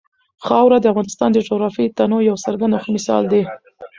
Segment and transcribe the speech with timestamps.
[0.45, 3.41] خاوره د افغانستان د جغرافیوي تنوع یو څرګند او ښه مثال دی.